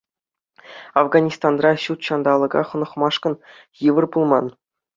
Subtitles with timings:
[1.01, 3.33] Афганистанра ҫут ҫанталӑка хӑнӑхмашкӑн
[3.87, 4.45] йывӑр пулман.